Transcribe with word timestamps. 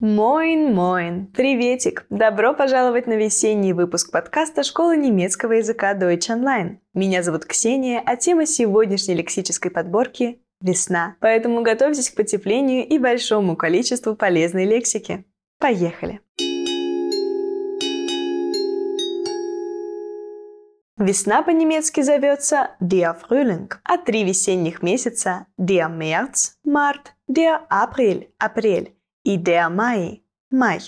Моин! 0.00 1.26
Приветик! 1.34 2.06
Добро 2.08 2.54
пожаловать 2.54 3.08
на 3.08 3.14
весенний 3.14 3.72
выпуск 3.72 4.12
подкаста 4.12 4.62
школы 4.62 4.96
немецкого 4.96 5.54
языка 5.54 5.92
Deutsch 5.92 6.28
Online. 6.28 6.76
Меня 6.94 7.24
зовут 7.24 7.44
Ксения, 7.44 8.00
а 8.06 8.14
тема 8.14 8.46
сегодняшней 8.46 9.16
лексической 9.16 9.72
подборки– 9.72 10.40
весна. 10.60 11.16
Поэтому 11.18 11.62
готовьтесь 11.62 12.10
к 12.10 12.14
потеплению 12.14 12.86
и 12.86 12.96
большому 12.96 13.56
количеству 13.56 14.14
полезной 14.14 14.66
лексики. 14.66 15.24
Поехали! 15.58 16.20
Весна 20.96 21.42
по-немецки 21.42 22.02
зовется 22.02 22.70
der 22.80 23.16
Frühling, 23.20 23.72
а 23.82 23.98
три 23.98 24.22
весенних 24.22 24.80
месяца– 24.80 25.46
der 25.58 25.88
März, 25.90 26.52
Март, 26.62 27.14
der 27.28 27.62
April, 27.68 28.28
Апрель 28.38 28.94
и 29.28 29.36
der 29.36 29.68
Mai, 29.68 30.22
Май. 30.50 30.80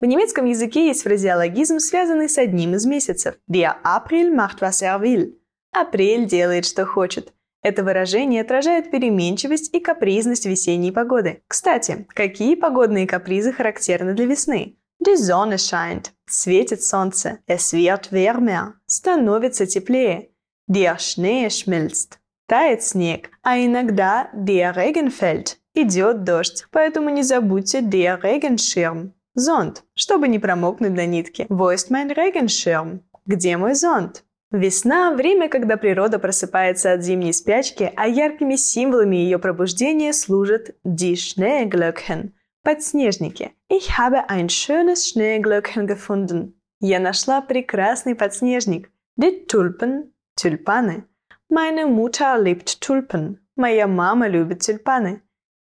В 0.00 0.04
немецком 0.04 0.44
языке 0.44 0.88
есть 0.88 1.04
фразеологизм, 1.04 1.78
связанный 1.78 2.28
с 2.28 2.36
одним 2.36 2.74
из 2.74 2.84
месяцев. 2.84 3.36
Der 3.50 3.76
April 3.82 4.34
macht 4.34 4.60
was 4.60 4.82
er 4.82 5.00
will. 5.00 5.32
Апрель 5.72 6.26
делает, 6.26 6.66
что 6.66 6.84
хочет. 6.84 7.32
Это 7.62 7.82
выражение 7.82 8.42
отражает 8.42 8.90
переменчивость 8.90 9.74
и 9.74 9.80
капризность 9.80 10.44
весенней 10.44 10.92
погоды. 10.92 11.42
Кстати, 11.48 12.06
какие 12.10 12.54
погодные 12.54 13.06
капризы 13.06 13.50
характерны 13.50 14.12
для 14.12 14.26
весны? 14.26 14.76
Die 15.02 15.16
Sonne 15.16 15.56
scheint. 15.56 16.10
Светит 16.28 16.82
солнце. 16.82 17.38
Es 17.46 17.72
wird 17.72 18.12
wärmer. 18.12 18.74
Становится 18.86 19.66
теплее. 19.66 20.28
Der 20.68 20.98
Schnee 20.98 21.48
schmilzt. 21.48 22.18
Тает 22.46 22.82
снег. 22.82 23.30
А 23.42 23.58
иногда 23.58 24.28
der 24.34 24.76
Regen 24.76 25.10
fällt. 25.10 25.58
Идет 25.78 26.24
дождь. 26.24 26.66
Поэтому 26.70 27.10
не 27.10 27.22
забудьте 27.22 27.80
der 27.82 28.18
Regenschirm. 28.22 29.10
Зонт, 29.34 29.84
чтобы 29.94 30.26
не 30.26 30.38
промокнуть 30.38 30.94
до 30.94 31.04
нитки. 31.04 31.46
Wo 31.50 31.70
ist 31.70 31.90
mein 31.90 32.10
Regenschirm? 32.10 33.00
Где 33.26 33.58
мой 33.58 33.74
зонт? 33.74 34.24
Весна– 34.50 35.12
время, 35.14 35.50
когда 35.50 35.76
природа 35.76 36.18
просыпается 36.18 36.92
от 36.92 37.02
зимней 37.02 37.34
спячки, 37.34 37.92
а 37.94 38.08
яркими 38.08 38.56
символами 38.56 39.16
ее 39.16 39.38
пробуждения 39.38 40.14
служат 40.14 40.74
die 40.82 41.14
Schneeglöckchen– 41.14 42.30
подснежники. 42.64 43.52
Ich 43.68 43.98
habe 43.98 44.30
ein 44.30 44.48
schönes 44.48 45.10
Schneeglöckchen 45.10 45.86
gefunden. 45.86 46.54
Я 46.80 47.00
нашла 47.00 47.42
прекрасный 47.42 48.14
подснежник. 48.14 48.90
Die 49.20 49.46
Tulpen– 49.46 50.12
тюльпаны. 50.36 51.04
Meine 51.50 51.86
Mutter 51.86 52.38
liebt 52.38 52.80
Tulpen. 52.80 53.40
Моя 53.56 53.86
мама 53.86 54.26
любит 54.26 54.60
тюльпаны. 54.60 55.20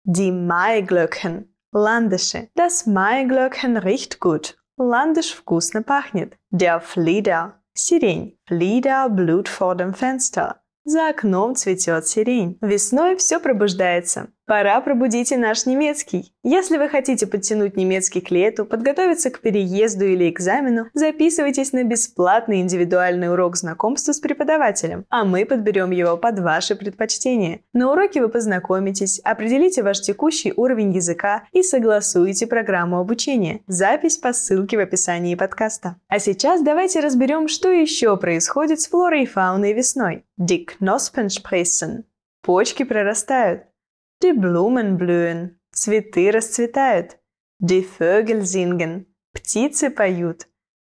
Die 0.04 0.32
Maiglöckchen – 0.32 1.72
ландыши. 1.72 2.50
Das 2.54 2.86
Maiglöckchen 2.86 3.76
riecht 3.76 4.18
gut. 4.18 4.56
Ландыш 4.76 5.34
вкусно 5.34 5.82
пахнет. 5.82 6.38
Der 6.50 6.80
Flieder – 6.80 7.74
сирень. 7.74 8.38
Flieder 8.46 9.10
blüht 9.10 9.48
vor 9.48 9.74
dem 9.76 9.92
Fenster. 9.92 10.62
За 10.84 11.10
окном 11.10 11.54
цветет 11.54 12.06
сирень. 12.06 12.58
Весной 12.62 13.16
все 13.16 13.38
пробуждается. 13.38 14.32
Пора 14.47 14.79
пробудите 14.81 15.37
наш 15.37 15.65
немецкий. 15.65 16.31
Если 16.43 16.77
вы 16.77 16.87
хотите 16.87 17.25
подтянуть 17.25 17.75
немецкий 17.75 18.21
к 18.21 18.29
лету, 18.29 18.63
подготовиться 18.65 19.31
к 19.31 19.39
переезду 19.39 20.05
или 20.05 20.29
экзамену, 20.29 20.85
записывайтесь 20.93 21.73
на 21.73 21.83
бесплатный 21.83 22.61
индивидуальный 22.61 23.31
урок 23.31 23.57
знакомства 23.57 24.11
с 24.11 24.19
преподавателем, 24.19 25.05
а 25.09 25.25
мы 25.25 25.47
подберем 25.47 25.89
его 25.89 26.15
под 26.15 26.39
ваши 26.39 26.75
предпочтения. 26.75 27.61
На 27.73 27.91
уроке 27.91 28.21
вы 28.21 28.29
познакомитесь, 28.29 29.19
определите 29.23 29.81
ваш 29.81 30.01
текущий 30.01 30.53
уровень 30.55 30.93
языка 30.93 31.45
и 31.51 31.63
согласуете 31.63 32.45
программу 32.45 32.99
обучения. 32.99 33.61
Запись 33.65 34.17
по 34.17 34.31
ссылке 34.31 34.77
в 34.77 34.81
описании 34.81 35.33
подкаста. 35.33 35.95
А 36.07 36.19
сейчас 36.19 36.61
давайте 36.61 36.99
разберем, 36.99 37.47
что 37.47 37.71
еще 37.71 38.15
происходит 38.15 38.79
с 38.79 38.87
флорой 38.89 39.23
и 39.23 39.25
фауной 39.25 39.73
весной. 39.73 40.23
Die 40.39 40.67
Knospen 40.79 41.29
sprießen. 41.29 42.03
Почки 42.43 42.83
прорастают. 42.83 43.63
Die 44.22 44.32
Blumen 44.32 44.98
blühen. 44.98 45.60
Цветы 45.72 46.30
расцветают. 46.30 47.18
Die 47.58 47.82
Vögel 47.82 48.44
singen. 48.44 49.06
Птицы 49.32 49.90
поют. 49.90 50.46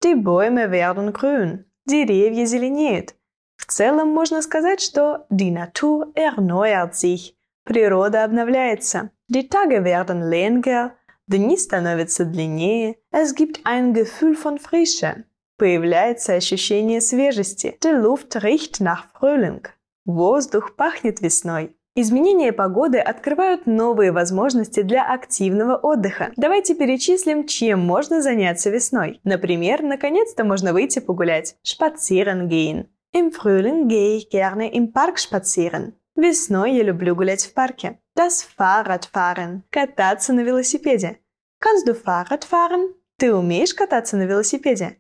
Die 0.03 0.15
Bäume 0.15 0.71
werden 0.71 1.13
grün. 1.13 1.65
Деревья 1.85 2.45
зеленеют. 2.45 3.15
В 3.57 3.65
целом 3.65 4.09
можно 4.09 4.41
сказать, 4.41 4.81
что 4.81 5.25
die 5.29 5.51
Natur 5.51 6.11
erneuert 6.15 6.95
sich. 6.95 7.37
Природа 7.63 8.25
обновляется. 8.25 9.11
Die 9.29 9.47
Tage 9.47 9.83
werden 9.83 10.21
länger. 10.29 10.95
Дни 11.27 11.55
становятся 11.57 12.25
длиннее. 12.25 12.97
Es 13.11 13.33
gibt 13.33 13.61
ein 13.63 13.93
Gefühl 13.93 14.35
von 14.35 14.57
Frische. 14.57 15.23
Появляется 15.57 16.33
ощущение 16.33 16.99
свежести. 16.99 17.77
Die 17.81 17.87
Luft 17.87 18.35
riecht 18.43 18.81
nach 18.81 19.07
Frühling. 19.13 19.65
Воздух 20.05 20.75
пахнет 20.75 21.21
весной. 21.21 21.75
Изменения 22.00 22.52
погоды 22.52 22.98
открывают 22.98 23.66
новые 23.66 24.12
возможности 24.12 24.82
для 24.82 25.02
активного 25.12 25.74
отдыха. 25.74 26.30
Давайте 26.36 26.76
перечислим, 26.76 27.44
чем 27.44 27.80
можно 27.80 28.22
заняться 28.22 28.70
весной. 28.70 29.18
Например, 29.24 29.82
наконец-то 29.82 30.44
можно 30.44 30.72
выйти 30.72 31.00
погулять. 31.00 31.56
Spazieren 31.64 32.46
gehen. 32.46 32.86
Im 33.12 33.32
Frühling 33.32 33.88
gehe 33.88 34.16
ich 34.16 34.30
gerne 34.30 34.72
im 34.72 34.92
Park 34.92 35.18
spazieren. 35.18 35.94
Весной 36.14 36.74
я 36.74 36.84
люблю 36.84 37.16
гулять 37.16 37.44
в 37.44 37.52
парке. 37.52 37.98
Das 38.16 38.46
Fahrradfahren. 38.56 39.62
Кататься 39.68 40.32
на 40.32 40.44
велосипеде. 40.44 41.18
Kannst 41.60 41.88
du 41.88 41.94
Fahrrad 41.94 42.44
fahren? 42.48 42.94
Ты 43.18 43.34
умеешь 43.34 43.74
кататься 43.74 44.16
на 44.16 44.22
велосипеде? 44.22 44.98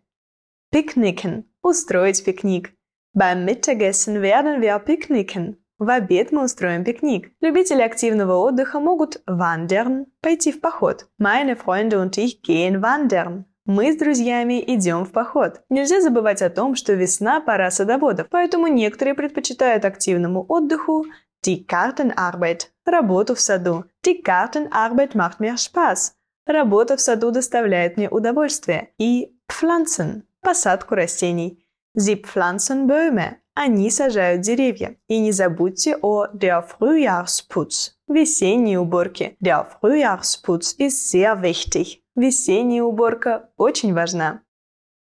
Picknicken. 0.74 1.44
Устроить 1.62 2.24
пикник. 2.24 2.72
Beim 3.14 3.44
Mittagessen 3.44 4.20
werden 4.20 4.60
wir 4.60 4.76
picknicken. 4.80 5.58
В 5.78 5.90
обед 5.90 6.32
мы 6.32 6.42
устроим 6.42 6.82
пикник. 6.82 7.30
Любители 7.40 7.82
активного 7.82 8.34
отдыха 8.34 8.80
могут 8.80 9.22
wandern– 9.28 10.06
пойти 10.20 10.50
в 10.50 10.60
поход. 10.60 11.06
Meine 11.20 11.54
Freunde 11.54 12.00
und 12.00 12.18
ich 12.18 12.42
gehen 12.42 12.82
wandern. 12.82 13.44
Мы 13.64 13.92
с 13.92 13.96
друзьями 13.96 14.64
идем 14.66 15.04
в 15.04 15.12
поход. 15.12 15.60
Нельзя 15.68 16.00
забывать 16.00 16.42
о 16.42 16.50
том, 16.50 16.74
что 16.74 16.94
весна– 16.94 17.40
пора 17.46 17.70
садоводов, 17.70 18.26
поэтому 18.28 18.66
некоторые 18.66 19.14
предпочитают 19.14 19.84
активному 19.84 20.44
отдыху 20.48 21.06
die 21.46 21.64
Gartenarbeit– 21.64 22.62
работу 22.84 23.36
в 23.36 23.40
саду. 23.40 23.84
Die 24.04 24.20
Gartenarbeit 24.20 25.14
macht 25.14 25.38
mir 25.38 25.56
Spaß. 25.56 26.12
Работа 26.46 26.96
в 26.96 27.00
саду 27.00 27.30
доставляет 27.30 27.96
мне 27.96 28.08
удовольствие. 28.08 28.90
И 28.98 29.32
pflanzen– 29.46 30.22
посадку 30.40 30.96
растений. 30.96 31.64
Sie 31.96 32.16
pflanzen 32.16 32.88
Bäume 32.88 33.36
они 33.58 33.90
сажают 33.90 34.42
деревья. 34.42 34.96
И 35.08 35.18
не 35.18 35.32
забудьте 35.32 35.96
о 36.00 36.26
der 36.32 36.64
Frühjahrsputz– 36.64 37.94
весенней 38.08 38.76
уборке. 38.76 39.36
Der 39.40 39.66
Frühjahrsputz 39.66 40.76
ist 40.78 41.10
sehr 41.10 41.42
wichtig. 41.42 42.00
Весенняя 42.14 42.84
уборка 42.84 43.50
очень 43.56 43.92
важна. 43.92 44.42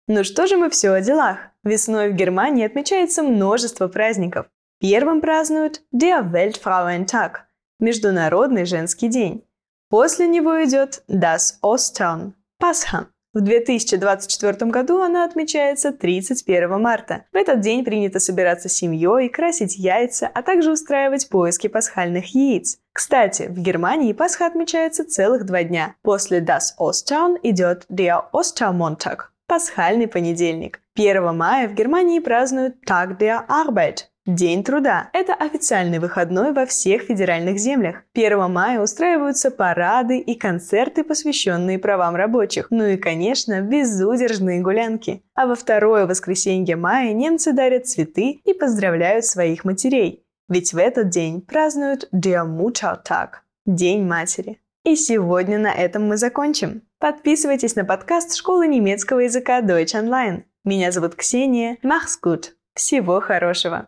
Ну 0.07 0.23
что 0.23 0.47
же 0.47 0.55
мы 0.55 0.69
все 0.69 0.91
о 0.91 1.01
делах? 1.01 1.37
Весной 1.63 2.11
в 2.11 2.15
Германии 2.15 2.65
отмечается 2.65 3.23
множество 3.23 3.89
праздников. 3.89 4.45
Первым 4.79 5.19
празднуют 5.19 5.81
Der 5.93 6.23
Weltfrauentag– 6.23 7.39
Международный 7.79 8.65
женский 8.65 9.09
день. 9.09 9.45
После 9.89 10.27
него 10.27 10.63
идет 10.63 11.03
Das 11.09 11.55
Ostern– 11.61 12.33
Пасха. 12.57 13.07
В 13.35 13.41
2024 13.41 14.71
году 14.71 15.01
она 15.01 15.25
отмечается 15.25 15.91
31 15.91 16.81
марта. 16.81 17.25
В 17.33 17.35
этот 17.35 17.59
день 17.59 17.83
принято 17.83 18.21
собираться 18.21 18.69
семьей, 18.69 19.27
красить 19.27 19.77
яйца, 19.77 20.31
а 20.33 20.41
также 20.41 20.71
устраивать 20.71 21.27
поиски 21.27 21.67
пасхальных 21.67 22.33
яиц. 22.33 22.77
Кстати, 22.93 23.47
в 23.49 23.59
Германии 23.59 24.13
Пасха 24.13 24.45
отмечается 24.45 25.03
целых 25.03 25.45
два 25.45 25.63
дня. 25.63 25.95
После 26.01 26.39
Das 26.39 26.77
Ostern 26.79 27.37
идет 27.43 27.85
Der 27.91 28.23
Ostermontag– 28.31 29.23
пасхальный 29.47 30.07
понедельник. 30.07 30.79
1 30.95 31.35
мая 31.35 31.67
в 31.67 31.73
Германии 31.73 32.19
празднуют 32.19 32.77
Tag 32.89 33.17
der 33.17 33.45
Arbeit 33.49 34.05
День 34.25 34.63
труда– 34.63 35.11
это 35.13 35.35
официальный 35.35 35.99
выходной 35.99 36.51
во 36.51 36.65
всех 36.65 37.03
федеральных 37.03 37.59
землях. 37.59 37.97
1 38.15 38.51
мая 38.51 38.81
устраиваются 38.81 39.51
парады 39.51 40.17
и 40.17 40.33
концерты, 40.33 41.03
посвященные 41.03 41.77
правам 41.77 42.15
рабочих. 42.15 42.67
Ну 42.71 42.87
и, 42.87 42.97
конечно, 42.97 43.61
безудержные 43.61 44.61
гулянки. 44.61 45.21
А 45.35 45.45
во 45.45 45.53
второе 45.53 46.07
воскресенье 46.07 46.75
мая 46.75 47.13
немцы 47.13 47.53
дарят 47.53 47.85
цветы 47.85 48.41
и 48.43 48.53
поздравляют 48.55 49.25
своих 49.25 49.63
матерей. 49.63 50.23
Ведь 50.49 50.73
в 50.73 50.77
этот 50.77 51.09
день 51.09 51.41
празднуют 51.41 52.09
Der 52.11 52.47
Muttertag– 52.47 53.29
День 53.67 54.07
матери. 54.07 54.59
И 54.83 54.95
сегодня 54.95 55.59
на 55.59 55.71
этом 55.71 56.07
мы 56.07 56.17
закончим. 56.17 56.81
Подписывайтесь 56.97 57.75
на 57.75 57.85
подкаст 57.85 58.35
школы 58.35 58.67
немецкого 58.67 59.19
языка 59.19 59.61
Deutsch 59.61 59.93
Online. 59.93 60.45
Меня 60.63 60.91
зовут 60.91 61.13
Ксения. 61.13 61.77
Mach's 61.83 62.17
gut. 62.23 62.53
Всего 62.73 63.21
хорошего. 63.21 63.87